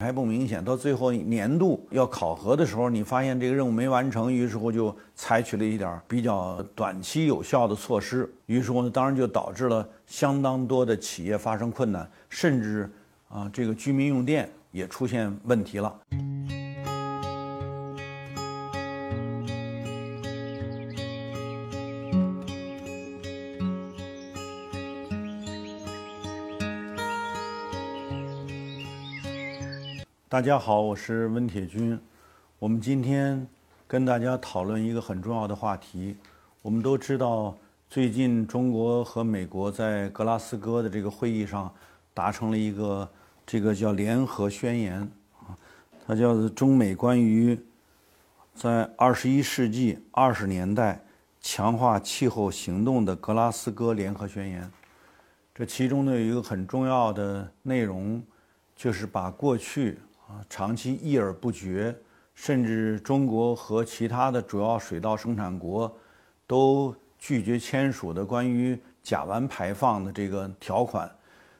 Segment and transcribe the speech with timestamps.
[0.00, 0.64] 还不明显。
[0.64, 12.90] 到最后年度要考核的时候，你发现这个任务没完成，于是乎就采取了一点比较短期有效的措施，于是乎呢，当然就导致了相当多的企业发生困难，甚至
[13.28, 15.94] 啊，这个居民用电也出现问题了。
[30.30, 31.98] 大家好，我是温铁军。
[32.60, 33.44] 我们今天
[33.88, 36.16] 跟大家讨论一个很重要的话题。
[36.62, 37.52] 我们都知道，
[37.88, 41.68] 最近中国和美国在格拉斯哥的这个会议上
[42.14, 43.10] 达成了一个
[43.44, 45.00] 这个叫联合宣言
[45.40, 45.50] 啊，
[46.06, 47.58] 它叫做中美关于
[48.54, 51.02] 在二十一世纪二十年代
[51.40, 54.70] 强化气候行动的格拉斯哥联合宣言。
[55.52, 58.22] 这其中呢有一个很重要的内容，
[58.76, 59.98] 就是把过去。
[60.30, 61.92] 啊，长期议而不决，
[62.36, 65.92] 甚至中国和其他的主要水稻生产国
[66.46, 71.10] 都拒绝签署的关于甲烷排放的这个条款，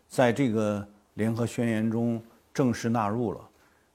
[0.09, 2.23] 在这个联合宣言中
[2.55, 3.41] 正式纳入了。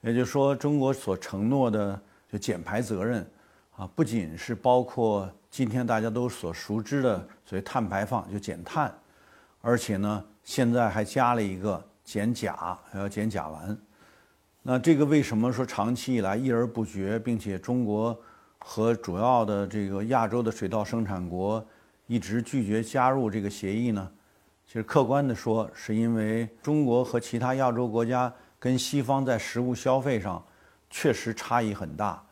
[0.02, 1.97] 也就是说，中国所承诺的
[2.30, 3.25] 就减排责任
[3.78, 8.94] 啊，不仅是包括今天大家都所熟知的所谓碳排放，就减碳，
[9.61, 13.78] 而且呢，现在还加了一个减甲，还要减甲烷。
[14.67, 18.19] 那这个为什么说长期以来议而不决，并且中国
[18.58, 21.63] 和主要的这个亚洲的水稻生产国
[22.07, 24.11] 一直拒绝加入这个协议呢？
[24.66, 30.44] 其实客观的说，是因为中国和其他亚洲国家跟西方在食物消费上
[30.89, 32.23] 确实差异很大。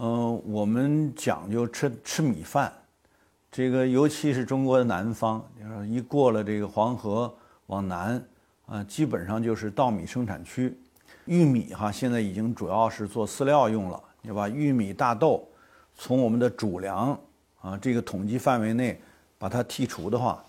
[0.00, 2.72] 嗯，我们讲究吃吃米饭，
[3.52, 5.46] 这个尤其是中国的南方，
[5.86, 7.30] 一过了这个黄河
[7.66, 8.24] 往南
[8.64, 10.74] 啊，基本上就是稻米生产区。
[11.28, 14.48] 玉米哈现在已经主要是做饲料用了，对吧？
[14.48, 15.46] 玉米、大豆，
[15.94, 17.16] 从我们的主粮
[17.60, 18.98] 啊这个统计范围内
[19.36, 20.42] 把它剔除的话，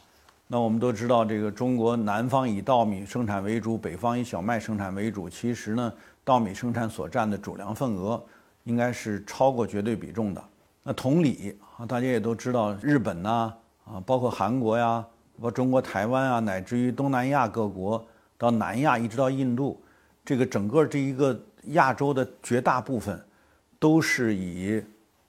[0.48, 5.30] 那我们都知道，这个中国南方以稻米生产为主，北方以小麦生产为主。
[5.30, 8.24] 其实呢，稻米生产所占的主粮份额
[8.64, 10.42] 应该是超过绝对比重的。
[10.82, 13.54] 那同理啊，大家也都知道，日本呐
[13.84, 18.02] 啊，包括韩国呀，包括中国台湾啊，乃至于东南亚各国
[18.38, 19.78] 到南亚一直到印度。
[20.26, 23.20] 这个整个这一个亚洲的绝大部分，
[23.80, 24.84] 都是以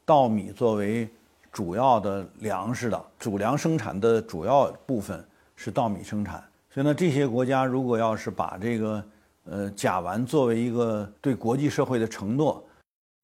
[0.05, 1.09] 稻米作为
[1.53, 5.25] 主要的粮食的主粮生产的主要部分
[5.57, 9.05] 是稻米生产，所以呢，这些国家如果要是把这个
[9.45, 12.65] 呃甲烷作为一个对国际社会的承诺，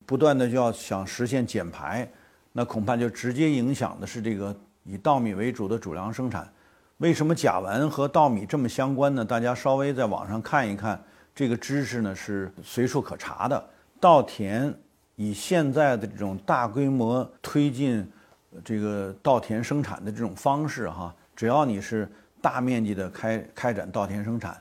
[0.04, 2.08] 不断的就要想实现减排，
[2.52, 4.54] 那恐怕就直接影响的是这个
[4.84, 6.50] 以稻米为主的主粮生产。
[6.98, 9.24] 为什么甲烷和稻米这么相关呢？
[9.24, 11.00] 大家稍微在网上看一看。
[11.36, 13.62] 这个知识呢是随处可查的。
[14.00, 14.74] 稻田
[15.16, 18.10] 以现在的这种大规模推进
[18.64, 22.10] 这个稻田生产的这种方式，哈，只要你是
[22.40, 24.56] 大面积的开开展稻田生产，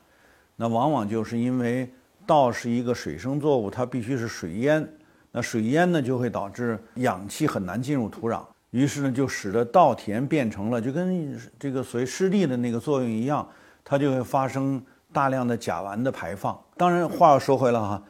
[0.57, 1.89] 那往往就是因为
[2.25, 4.85] 稻是一个水生作物，它必须是水淹，
[5.31, 13.47] 那水淹呢就会导致氧气很难进入土壤，于是呢就使得稻田变成了就跟这个所谓湿地的那个作用一样，
[13.81, 14.83] 它就会发生。
[15.15, 18.03] 大量的甲烷的排放，当然话又说回来哈，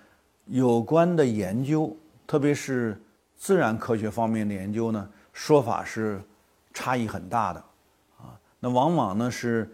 [0.46, 1.96] 有关的研究，
[2.26, 3.00] 特别是
[3.38, 6.20] 自然科学方面的研究呢，说法是
[6.74, 7.60] 差异很大的，
[8.18, 9.72] 啊，那往往呢是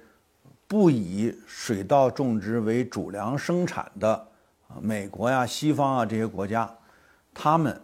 [0.68, 4.14] 不以水稻种植为主粮生产的
[4.68, 6.70] 啊，美国呀、西方啊这些国家，
[7.34, 7.82] 他们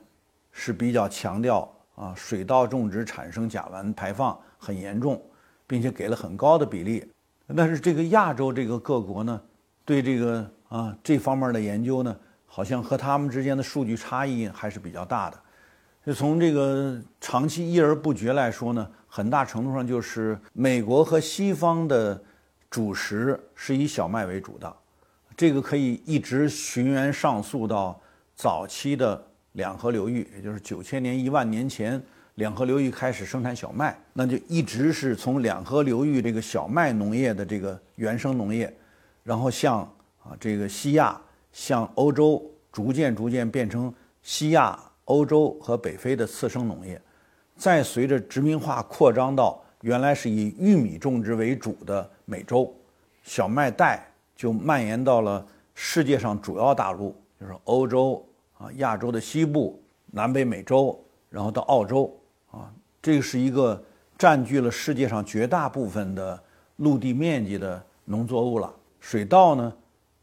[0.51, 5.23] 是比较强调啊，水稻种植产生甲烷排放很严重，
[5.65, 7.09] 并且给了很高的比例。
[7.55, 9.41] 但是这个亚洲这个各国呢，
[9.85, 12.15] 对这个啊这方面的研究呢，
[12.45, 15.39] 好像和他们之间的数据差异还是比较大的。
[16.05, 22.21] 就从这个长期一而不决来说呢，很大程度上就是美国和西方的
[22.69, 24.75] 主食是以小麦为主的，
[25.35, 27.99] 这个可以一直循源上溯到
[28.35, 32.01] 早期的两河流域，也就是九千年一万年前。
[32.37, 38.71] 两河流域开始生产小麦，那就一直是从两河流域这个小麦农业的这个原生农业，
[39.23, 39.79] 然后向
[40.23, 41.19] 啊这个西亚、
[41.51, 43.91] 向欧洲逐渐逐渐变成
[44.21, 47.01] 西亚、欧洲和北非的次生农业，
[47.55, 52.71] 再随着殖民化扩张到原来是以玉米种植为主的美洲，
[53.23, 55.43] 小麦带就蔓延到了
[55.73, 58.23] 世界上主要大陆，就是欧洲
[58.59, 59.81] 啊、亚洲的西部、
[60.11, 62.15] 南北美洲，然后到澳洲。
[62.51, 62.71] 啊，
[63.01, 63.83] 这是一个
[64.17, 66.41] 占据了世界上绝大部分的
[66.77, 68.73] 陆地面积的农作物了。
[68.99, 69.73] 水稻呢，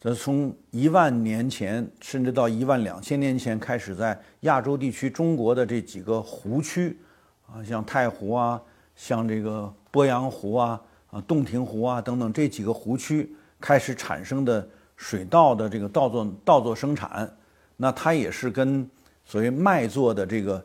[0.01, 6.99] 则从一万年前，甚至到一万两千年前开始，在亚洲地区、中国的这几个湖区，
[7.47, 8.61] 啊，像太湖啊，
[8.97, 10.81] 像这个鄱阳湖啊，
[11.11, 14.67] 啊，洞庭湖啊等等这几个湖区开始产生的
[14.97, 17.31] 水稻的这个稻作稻作生产，
[17.77, 18.89] 那它也是跟
[19.25, 20.65] 所谓麦作的这个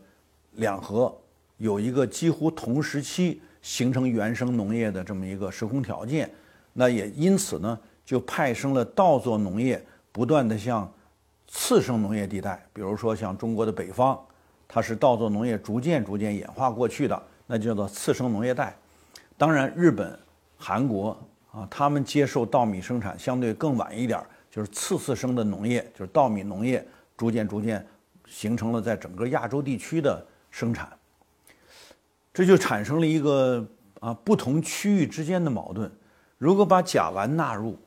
[0.53, 1.15] 两河
[1.59, 6.29] 有一个几乎同时期形成原生农业的这么一个时空条件，
[6.73, 7.79] 那也因此呢。
[8.05, 9.79] 就派生了稻作农业
[10.11, 10.91] 不断的向
[11.47, 14.19] 次生农业地带，比如说像中国的北方，
[14.67, 18.75] 它是稻作农业逐渐逐渐演化过去的，那叫做次生农业带。
[19.37, 20.17] 当然，日本、
[20.57, 21.15] 韩国
[21.51, 24.19] 啊，他们接受稻米生产相对更晚一点，
[24.49, 26.83] 就是次次生的农业，就是稻米农业
[27.15, 27.85] 逐渐逐渐
[28.25, 30.89] 形成了在整个亚洲地区的生产，
[32.39, 33.67] 这就产生了一个
[33.99, 35.91] 啊不同区域之间的矛盾。
[36.37, 37.77] 如果把甲烷纳入，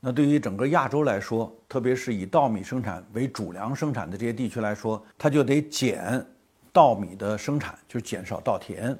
[0.00, 6.20] 那对于整个亚洲来说，特别是以稻米生产为主粮生产的这些地区来说，它就得减
[6.72, 8.90] 稻米的生产，就减少稻田，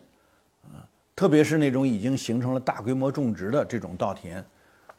[0.63, 4.45] 啊，特别是那种已经形成了大规模种植的这种稻田，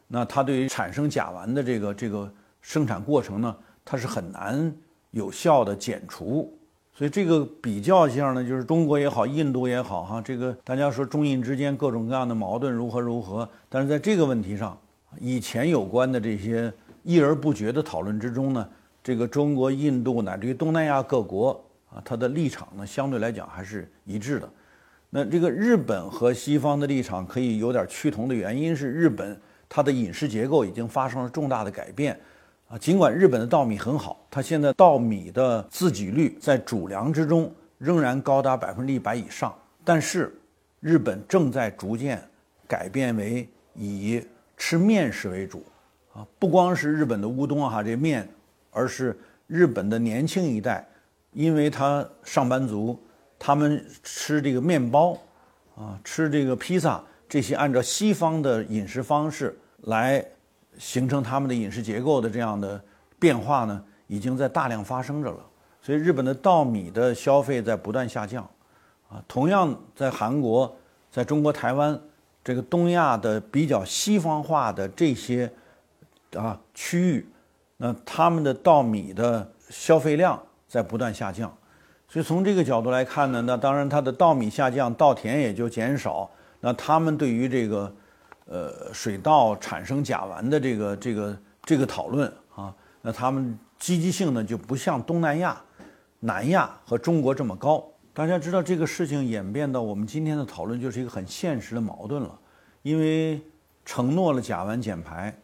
[0.09, 2.29] 那它对于产生甲烷的这个这个
[2.61, 4.69] 生产过程呢，它是很难
[5.11, 6.53] 有效的减除。
[6.95, 14.78] 所以这个比较一下呢，就是中国也好，印度也好，哈，这个大家说中印之间各种各样的矛盾如何如何，但是在这个问题上。
[15.19, 16.74] 以前有关的这些
[17.04, 18.68] 议而不决的讨论之中呢，
[19.04, 24.50] 这个中国、印度乃至于东南亚各国啊，它的立场呢相对来讲还是一致的。
[25.12, 32.19] 那这个日本和西方的立场可以有点趋同的原因是，日本它的饮食结构已经发生了重大的改变
[32.77, 39.53] 尽管日本的稻米很好，它现在稻米的自给率在主粮之中仍然高达百分之一百以上，
[39.83, 40.33] 但是
[40.79, 42.21] 日本正在逐渐
[42.67, 44.25] 改变为以
[44.57, 45.63] 吃面食为主，
[46.13, 48.27] 啊，不光是日本的乌冬哈这面，
[48.71, 49.17] 而是
[49.47, 50.87] 日本的年轻一代，
[51.31, 52.97] 因为他上班族，
[53.37, 55.17] 他们吃这个面包，
[55.75, 60.25] 啊，吃这个披萨，这些按照西方的饮食方式来
[60.77, 62.81] 形成他们的饮食结构的这样的
[63.19, 65.39] 变化呢，已经在大量发生着了。
[65.81, 68.43] 所以日本的稻米的消费在不断下降，
[69.09, 70.75] 啊，同样在韩国，
[71.11, 71.99] 在中国台湾。
[72.45, 75.49] 这个东亚的比较西方化的这些
[76.35, 77.25] 啊区域，
[77.77, 80.37] 那他们的稻米的消费量
[80.67, 81.49] 在不断下降，
[82.05, 86.29] 所以从这个角度来看呢，那当然它的稻米下降，稻田也就减少，
[86.59, 87.89] 那他们对于这个
[88.45, 95.62] 呃水稻产生甲烷的这个这个这个讨论啊，那他们积极性呢就不像东南亚、
[96.19, 97.84] 南亚和中国这么高。
[98.13, 102.40] 大家知道这个事情演变到我们今天的讨论，就是一个很现实的矛盾了。
[102.84, 103.42] 因为
[103.86, 105.36] 承诺了甲烷减排，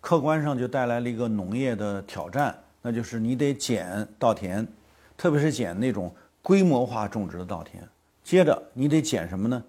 [0.00, 4.66] 客观上就带来了一个农业的挑战，那就是你得减稻田，
[5.16, 6.12] 特别是减那种
[6.42, 7.86] 规模化种植的稻田。
[8.24, 9.62] 接着你得减什么呢？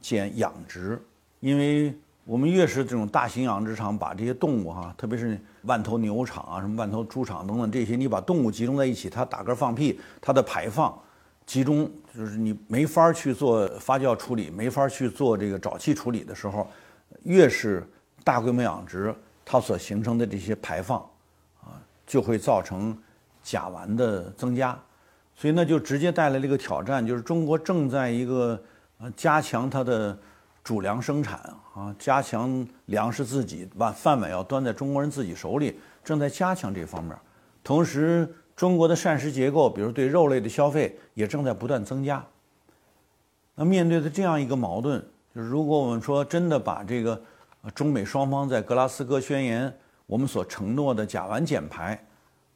[0.00, 1.00] 减养殖，
[1.40, 10.96] 因为我们越是这种大型养殖场，把这些动物哈，特别是万头牛场啊、什么万头猪场等等这些，你把动物集中在一起，它打嗝放屁，它的排放。
[11.44, 16.66] 集中就是你没法去做发酵处理，没法去做这个沼气处理的时候，
[17.24, 17.84] 越是
[18.22, 19.12] 大规模养殖，
[19.44, 21.00] 它所形成的这些排放，
[21.60, 21.74] 啊，
[22.06, 22.96] 就会造成
[23.42, 24.78] 甲烷的增加，
[25.34, 28.62] 所以那就直接带来了一个挑战，就是中国正在一个
[29.00, 30.16] 呃加强它的
[30.62, 31.38] 主粮生产
[31.74, 37.16] 啊，加强粮食自己把饭碗要端在中国人自己手里，正在加强这方面，
[37.62, 38.32] 同时。
[38.54, 42.22] 中国的膳食结构，比如对肉类的消费也正在不断增加。
[43.54, 45.02] 那面对的这样一个矛盾，
[45.34, 47.20] 就是如果我们说真的把这个
[47.74, 49.74] 中美双方在格拉斯哥宣言
[50.06, 51.98] 我们所承诺的甲烷减排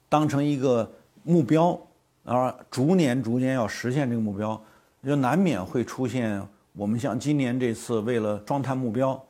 [0.06, 0.88] 当成一个
[1.22, 1.76] 目标，
[2.24, 4.62] 而逐年逐年要实现这个目标，
[5.02, 6.46] 就难免会出现
[6.76, 9.20] 我们像今年这次为了双碳目标，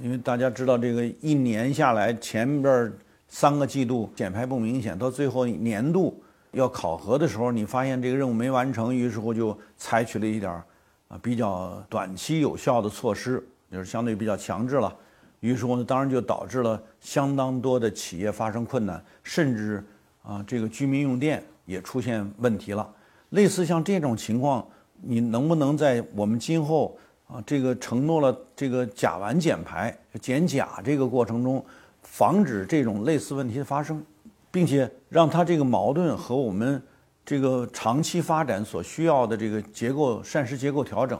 [0.00, 2.92] 因为大家知道这个一年下来前边。
[3.34, 10.62] 三个季度减排不明显，到最后年度要考核的时候，你发现这个任务没完成，于是乎就采取了一点儿
[11.08, 14.94] 啊比较短期有效的措施，就是相对比较强制了。
[15.40, 19.82] 于是乎呢，当然就导致了相当多的企业发生困难，甚至
[20.22, 22.86] 啊这个居民用电也出现问题了。
[23.30, 24.62] 类似像这种情况，
[25.02, 31.64] 你能不能在我们今后啊这个承诺了这个甲烷减排、减甲这个过程中？
[32.02, 34.04] 防止这种类似问题的发生，
[34.50, 36.82] 并且让它这个矛盾和我们
[37.24, 41.18] 这个长期发展所需要的这个结构膳食结构调整，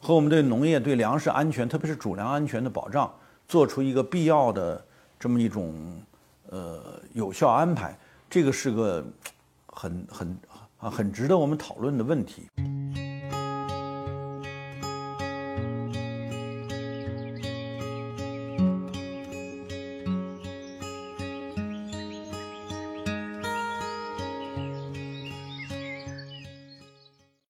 [0.00, 3.10] 和我们对农业对粮食安全，特别是主粮安全的保障，
[3.46, 4.84] 做出一个必要的
[5.18, 5.72] 这么一种
[6.50, 7.96] 呃有效安排？
[8.28, 9.02] 这个是个
[9.68, 10.38] 很很
[10.76, 12.50] 很值得我们讨论的问题。